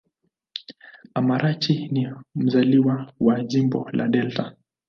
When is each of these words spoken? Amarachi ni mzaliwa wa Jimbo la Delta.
Amarachi 1.15 1.87
ni 1.87 2.07
mzaliwa 2.35 3.13
wa 3.19 3.43
Jimbo 3.43 3.89
la 3.93 4.07
Delta. 4.07 4.55